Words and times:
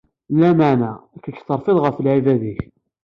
Lameɛna, 0.39 0.91
kečč 1.23 1.39
terfiḍ 1.47 1.77
ɣef 1.81 1.97
lεibad-ik. 2.03 2.59